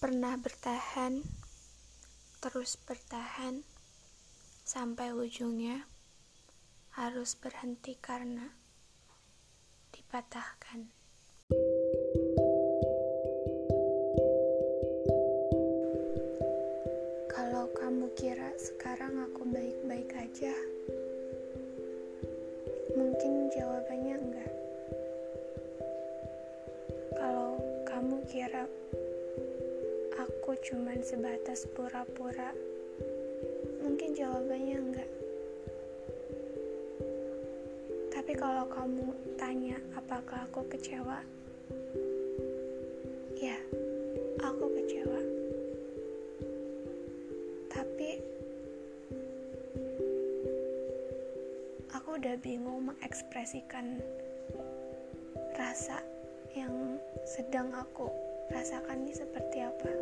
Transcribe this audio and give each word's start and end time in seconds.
pernah 0.00 0.32
bertahan, 0.40 1.20
terus 2.40 2.80
bertahan, 2.88 3.60
sampai 4.64 5.12
ujungnya 5.12 5.84
harus 6.96 7.36
berhenti 7.36 8.00
karena 8.00 8.48
dipatahkan. 9.92 10.88
Kalau 17.28 17.68
kamu 17.76 18.08
kira 18.16 18.56
sekarang 18.56 19.20
aku 19.20 19.52
baik-baik 19.52 20.16
aja, 20.16 20.56
mungkin 22.96 23.52
jawabannya 23.52 24.16
enggak. 24.16 24.52
Kalau 27.20 27.60
kamu 27.84 28.16
kira 28.32 28.64
aku 30.50 30.74
cuman 30.74 30.98
sebatas 30.98 31.62
pura-pura, 31.78 32.50
mungkin 33.86 34.18
jawabannya 34.18 34.82
enggak. 34.82 35.10
Tapi 38.10 38.34
kalau 38.34 38.66
kamu 38.66 39.14
tanya 39.38 39.78
apakah 39.94 40.42
aku 40.50 40.66
kecewa, 40.74 41.22
ya, 43.38 43.62
aku 44.42 44.66
kecewa. 44.74 45.22
Tapi 47.70 48.18
aku 51.94 52.08
udah 52.18 52.34
bingung 52.42 52.90
mengekspresikan 52.90 54.02
rasa 55.54 56.02
yang 56.58 56.98
sedang 57.22 57.70
aku 57.70 58.29
rasakan 58.50 59.06
ini 59.06 59.14
seperti 59.14 59.62
apa. 59.62 59.92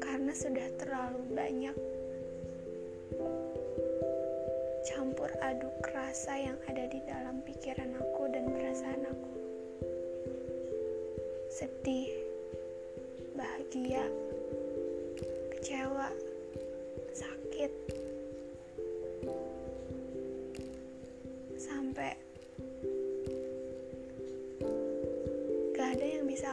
Karena 0.00 0.32
sudah 0.32 0.68
terlalu 0.80 1.20
banyak 1.36 1.76
campur 4.88 5.28
aduk 5.44 5.76
rasa 5.92 6.40
yang 6.40 6.58
ada 6.64 6.88
di 6.88 7.00
dalam 7.04 7.44
pikiran 7.44 7.92
aku 8.00 8.22
dan 8.32 8.48
perasaan 8.48 9.04
aku. 9.04 9.32
Sedih, 11.52 12.08
bahagia, 13.36 14.08
kecewa, 15.52 16.08
sakit, 17.12 17.72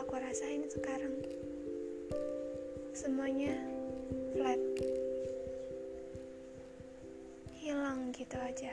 aku 0.08 0.24
rasain 0.24 0.64
sekarang. 0.72 1.20
Semuanya 2.96 3.52
flat, 4.32 4.56
hilang 7.60 8.16
gitu 8.16 8.40
aja. 8.40 8.72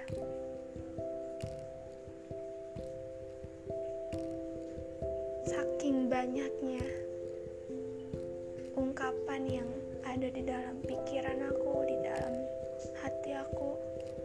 Saking 5.43 6.07
banyaknya 6.07 6.87
ungkapan 8.79 9.43
yang 9.59 9.71
ada 10.07 10.31
di 10.31 10.43
dalam 10.47 10.79
pikiran 10.87 11.51
aku, 11.51 11.83
di 11.83 11.99
dalam 11.99 12.35
hati 13.03 13.35
aku, 13.35 13.75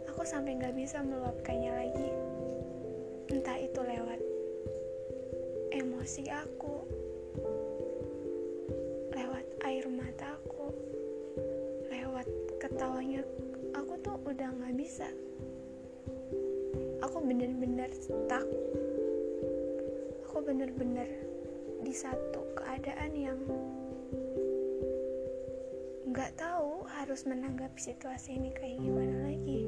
aku 0.06 0.22
sampai 0.22 0.62
nggak 0.62 0.78
bisa 0.78 1.02
meluapkannya 1.02 1.74
lagi. 1.74 2.10
Entah 3.34 3.58
itu 3.58 3.82
lewat 3.82 4.22
emosi 5.74 6.30
aku, 6.30 6.99
air 9.80 9.88
mataku, 9.96 10.76
lewat 11.88 12.28
ketawanya, 12.60 13.24
aku 13.72 13.96
tuh 14.04 14.20
udah 14.28 14.52
nggak 14.52 14.76
bisa. 14.76 15.08
Aku 17.00 17.24
bener-bener 17.24 17.88
stuck. 17.96 18.44
Aku 20.28 20.44
bener-bener 20.44 21.08
di 21.80 21.96
satu 21.96 22.44
keadaan 22.60 23.16
yang 23.16 23.40
nggak 26.12 26.36
tahu 26.36 26.84
harus 27.00 27.24
menanggapi 27.24 27.80
situasi 27.80 28.36
ini 28.36 28.52
kayak 28.52 28.84
gimana 28.84 29.32
lagi. 29.32 29.64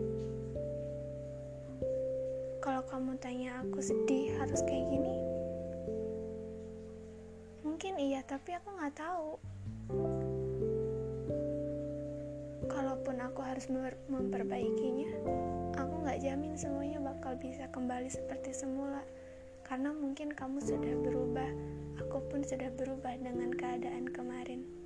Kalau 2.61 2.85
kamu 2.85 3.17
tanya 3.17 3.65
aku 3.65 3.81
sedih 3.81 4.37
harus 4.37 4.61
kayak 4.61 4.93
gini, 4.93 5.17
mungkin 7.65 7.97
iya 7.97 8.21
tapi 8.29 8.53
aku 8.61 8.77
nggak 8.77 8.93
tahu. 8.93 9.41
Kalaupun 12.69 13.17
aku 13.23 13.41
harus 13.43 13.67
memperbaikinya, 14.07 15.13
aku 15.79 15.95
nggak 16.07 16.21
jamin 16.23 16.55
semuanya 16.55 17.03
bakal 17.03 17.35
bisa 17.41 17.67
kembali 17.73 18.11
seperti 18.13 18.55
semula. 18.55 19.03
Karena 19.67 19.91
mungkin 19.91 20.31
kamu 20.35 20.63
sudah 20.63 20.95
berubah, 21.01 21.51
aku 21.99 22.19
pun 22.29 22.45
sudah 22.45 22.69
berubah 22.75 23.17
dengan 23.19 23.51
keadaan 23.57 24.11
kemarin. 24.13 24.83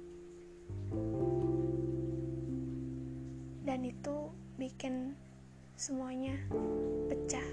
dan 3.67 3.83
itu 3.83 4.31
bikin 4.57 5.13
semuanya 5.77 6.39
pecah. 7.11 7.45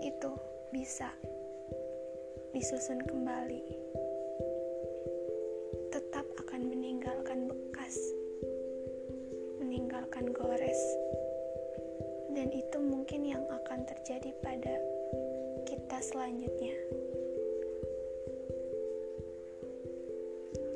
Itu 0.00 0.32
bisa 0.72 1.12
disusun 2.56 3.04
kembali, 3.04 3.62
tetap 5.92 6.24
akan 6.40 6.66
meninggalkan 6.66 7.46
bekas, 7.46 8.00
meninggalkan 9.60 10.32
gores, 10.32 10.80
dan 12.32 12.48
itu 12.48 12.78
mungkin 12.80 13.28
yang 13.28 13.44
akan 13.44 13.84
terjadi 13.84 14.32
pada 14.40 14.74
kita 15.68 15.98
selanjutnya. 16.00 16.76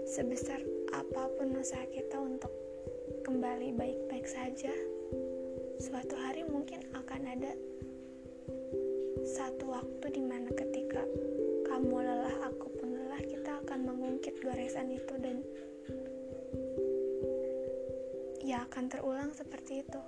Sebesar 0.04 0.60
apa 0.94 1.26
pun 1.34 1.58
usaha 1.58 1.82
kita 1.90 2.20
untuk 2.20 2.52
kembali 3.24 3.74
baik-baik 3.74 4.28
saja, 4.28 4.70
suatu 5.80 6.14
hari 6.14 6.46
mungkin 6.46 6.86
akan 6.94 7.22
ada 7.34 7.50
satu 9.24 9.72
waktu 9.72 10.06
di 10.12 10.20
mana 10.20 10.52
ketika 10.52 11.00
kamu 11.64 11.96
lelah, 12.04 12.36
aku 12.44 12.68
pun 12.76 12.92
lelah, 12.92 13.24
kita 13.24 13.56
akan 13.64 13.88
mengungkit 13.88 14.36
goresan 14.44 14.92
itu 14.92 15.16
dan 15.16 15.40
ya 18.44 18.68
akan 18.68 18.92
terulang 18.92 19.32
seperti 19.32 19.80
itu. 19.80 20.00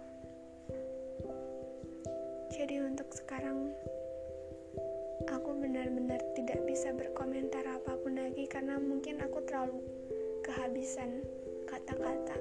Jadi 2.53 2.77
untuk 2.85 3.09
sekarang 3.17 3.73
aku 5.33 5.51
benar-benar 5.65 6.21
tidak 6.37 6.61
bisa 6.69 6.93
berkomentar 6.93 7.65
apa 7.65 7.97
pun 7.97 8.21
lagi 8.21 8.45
karena 8.45 8.77
mungkin 8.77 9.25
aku 9.25 9.41
terlalu 9.49 9.81
kehabisan 10.45 11.25
kata-kata, 11.65 12.37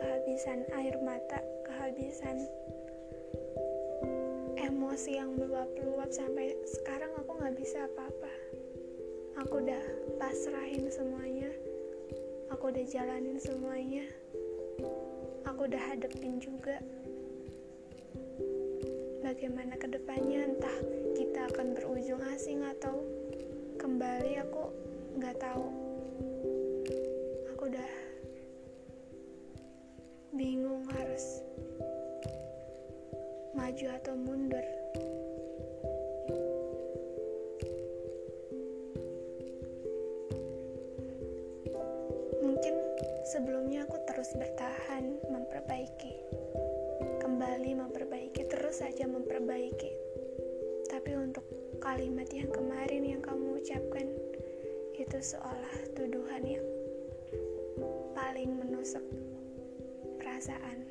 kehabisan 0.00 0.64
air 0.72 0.96
mata, 1.04 1.44
kehabisan 1.68 2.48
emosi 4.82 5.14
yang 5.14 5.38
meluap-luap 5.38 6.10
sampai 6.10 6.58
sekarang 6.66 7.14
aku 7.14 7.38
nggak 7.38 7.54
bisa 7.54 7.86
apa-apa. 7.86 8.34
Aku 9.38 9.62
udah 9.62 9.78
pasrahin 10.18 10.90
semuanya, 10.90 11.54
aku 12.50 12.74
udah 12.74 12.82
jalanin 12.90 13.38
semuanya, 13.38 14.02
aku 15.46 15.70
udah 15.70 15.78
hadepin 15.78 16.42
juga. 16.42 16.82
Bagaimana 19.22 19.78
ke 19.78 19.86
depannya 19.86 20.50
entah 20.50 20.78
kita 21.14 21.46
akan 21.54 21.78
berujung 21.78 22.18
asing 22.34 22.66
atau 22.66 23.06
kembali 23.78 24.42
aku 24.42 24.66
nggak 25.14 25.38
tahu. 25.38 25.66
Aku 27.54 27.70
udah 27.70 27.90
bingung 30.34 30.82
harus 30.90 31.41
maju 33.62 33.86
atau 33.94 34.18
mundur. 34.18 34.66
Mungkin 42.42 42.74
sebelumnya 43.30 43.86
aku 43.86 44.02
terus 44.10 44.34
bertahan 44.34 45.14
memperbaiki. 45.30 46.10
Kembali 47.22 47.78
memperbaiki 47.78 48.50
terus 48.50 48.82
saja 48.82 49.06
memperbaiki. 49.06 49.94
Tapi 50.90 51.14
untuk 51.14 51.46
kalimat 51.78 52.26
yang 52.34 52.50
kemarin 52.50 53.14
yang 53.14 53.22
kamu 53.22 53.62
ucapkan 53.62 54.10
itu 54.98 55.18
seolah 55.22 55.86
tuduhan 55.94 56.42
yang 56.42 56.66
paling 58.10 58.58
menusuk 58.58 59.06
perasaan 60.18 60.82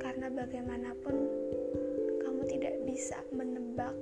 karena 0.00 0.32
bagaimanapun 0.32 1.16
kamu 2.24 2.42
tidak 2.48 2.74
bisa 2.88 3.18
menebak 3.32 3.94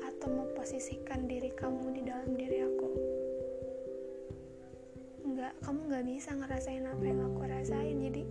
atau 0.00 0.28
memposisikan 0.28 1.24
diri 1.24 1.48
kamu 1.56 1.96
di 1.96 2.02
dalam 2.04 2.30
diri 2.36 2.58
aku. 2.60 2.88
Nggak 5.32 5.52
kamu 5.64 5.80
nggak 5.88 6.06
bisa 6.10 6.30
ngerasain 6.36 6.84
apa 6.84 7.04
yang 7.04 7.20
aku 7.24 7.40
rasain. 7.46 7.96
Jadi 8.04 8.22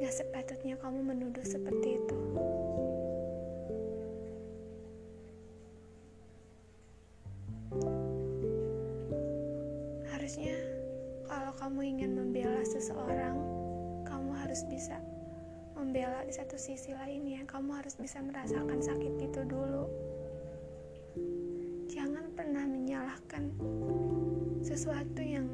nggak 0.00 0.14
sepatutnya 0.16 0.76
kamu 0.80 0.98
menuduh 1.04 1.46
seperti 1.46 2.00
itu. 2.00 2.18
Harusnya 10.10 10.56
kalau 11.24 11.52
kamu 11.56 11.80
ingin 11.96 12.10
membela 12.18 12.60
seseorang 12.66 13.40
harus 14.50 14.66
bisa 14.66 14.98
membela 15.78 16.26
di 16.26 16.34
satu 16.34 16.58
sisi 16.58 16.90
lainnya 16.90 17.46
kamu 17.46 17.70
harus 17.70 17.94
bisa 17.94 18.18
merasakan 18.18 18.82
sakit 18.82 19.30
itu 19.30 19.46
dulu. 19.46 19.86
Jangan 21.86 22.34
pernah 22.34 22.66
menyalahkan 22.66 23.46
sesuatu 24.58 25.22
yang 25.22 25.46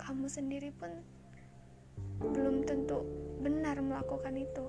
kamu 0.00 0.32
sendiri 0.32 0.72
pun 0.72 0.96
belum 2.24 2.64
tentu 2.64 3.04
benar 3.44 3.84
melakukan 3.84 4.32
itu. 4.32 4.64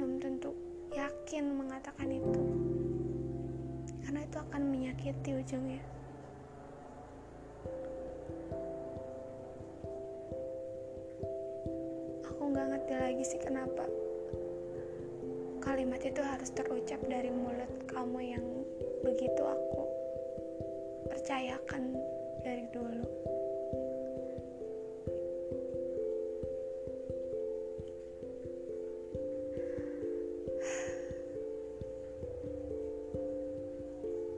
Belum 0.00 0.16
tentu 0.16 0.56
yakin 0.96 1.52
mengatakan 1.52 2.16
itu. 2.16 2.42
Karena 4.08 4.24
itu 4.24 4.40
akan 4.40 4.62
menyakiti 4.72 5.36
ujungnya 5.36 5.84
ngerti 12.86 13.02
lagi 13.02 13.24
sih 13.26 13.40
kenapa 13.42 13.82
kalimat 15.58 15.98
itu 16.06 16.22
harus 16.22 16.54
terucap 16.54 17.02
dari 17.10 17.34
mulut 17.34 17.66
kamu 17.90 18.38
yang 18.38 18.46
begitu 19.02 19.42
aku 19.42 19.82
percayakan 21.10 21.98
dari 22.46 22.62
dulu. 22.70 23.10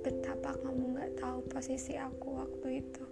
Betapa 0.08 0.56
kamu 0.56 0.96
nggak 0.96 1.12
tahu 1.20 1.44
posisi 1.52 2.00
aku 2.00 2.32
waktu 2.32 2.80
itu. 2.80 3.04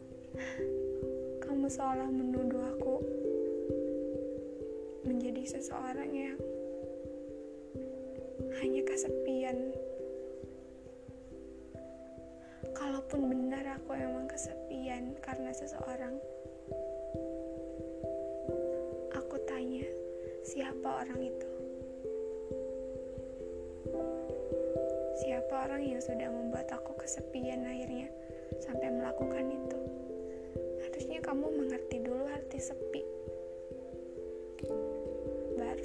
Kamu 1.45 1.69
seolah 1.69 2.09
menuduh 2.09 2.65
aku 2.73 3.05
menjadi 5.07 5.47
seseorang 5.47 6.11
yang 6.11 6.39
hanya 8.59 8.83
kesepian. 8.83 9.71
Kalaupun 12.75 13.31
benar 13.31 13.79
aku 13.79 13.95
emang 13.95 14.27
kesepian 14.27 15.15
karena 15.23 15.55
seseorang, 15.55 16.19
aku 19.15 19.37
tanya, 19.47 19.87
siapa 20.43 21.07
orang 21.07 21.21
itu? 21.23 21.51
Siapa 25.23 25.55
orang 25.71 25.83
yang 25.87 26.03
sudah 26.03 26.29
membuat 26.29 26.67
aku 26.75 26.99
kesepian 26.99 27.63
akhirnya 27.63 28.11
sampai 28.59 28.91
melakukan 28.91 29.55
itu? 29.55 29.79
Harusnya 30.83 31.23
kamu 31.23 31.47
mengerti 31.55 32.03
dulu 32.03 32.27
arti 32.27 32.59
sepi 32.59 33.06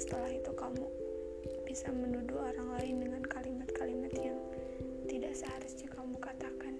setelah 0.02 0.34
itu 0.34 0.50
kamu 0.58 0.82
bisa 1.62 1.94
menuduh 1.94 2.42
orang 2.42 2.74
lain 2.74 3.06
dengan 3.06 3.22
kalimat-kalimat 3.22 4.10
yang 4.18 4.34
tidak 5.06 5.30
seharusnya 5.38 5.86
kamu 5.94 6.18
katakan. 6.18 6.74